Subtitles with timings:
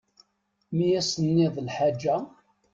[0.75, 2.17] Mi as-tenniḍ lḥaǧa.